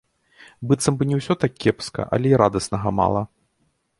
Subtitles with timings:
[0.69, 3.21] Быццам бы не ўсё так кепска, але і радаснага мала.